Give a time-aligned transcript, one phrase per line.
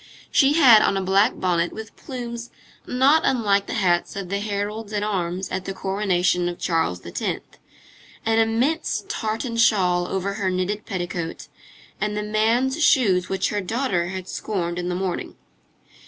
[0.31, 2.49] She had on a black bonnet with plumes
[2.87, 7.21] not unlike the hats of the heralds at arms at the coronation of Charles X.,
[8.25, 11.49] an immense tartan shawl over her knitted petticoat,
[12.01, 15.35] and the man's shoes which her daughter had scorned in the morning.